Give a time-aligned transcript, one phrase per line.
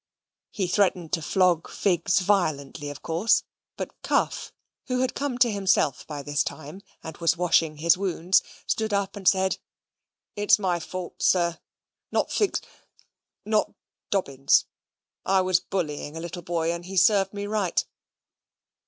[0.49, 3.43] He threatened to flog Figs violently, of course;
[3.77, 4.51] but Cuff,
[4.87, 9.15] who had come to himself by this time, and was washing his wounds, stood up
[9.15, 9.59] and said,
[10.35, 11.59] "It's my fault, sir
[12.11, 12.61] not Figs'
[13.45, 13.75] not
[14.09, 14.65] Dobbin's.
[15.23, 17.85] I was bullying a little boy; and he served me right."